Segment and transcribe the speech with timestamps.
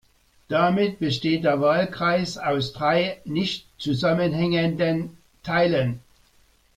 [0.47, 6.01] Damit besteht der Wahlkreis aus drei nicht zusammenhängenden Teilen.